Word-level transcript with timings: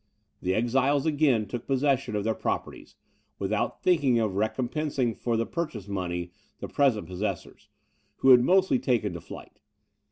The 0.41 0.55
exiles 0.55 1.05
again 1.05 1.45
took 1.45 1.67
possession 1.67 2.15
of 2.15 2.23
their 2.23 2.33
properties, 2.33 2.95
without 3.37 3.83
thinking 3.83 4.17
of 4.17 4.33
recompensing 4.35 5.13
for 5.13 5.37
the 5.37 5.45
purchase 5.45 5.87
money 5.87 6.31
the 6.57 6.67
present 6.67 7.05
possessors, 7.05 7.69
who 8.15 8.31
had 8.31 8.41
mostly 8.43 8.79
taken 8.79 9.13
to 9.13 9.21
flight. 9.21 9.59